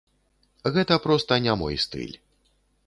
Гэта 0.77 0.97
проста 1.05 1.39
не 1.47 1.53
мой 1.63 1.75
стыль. 1.87 2.15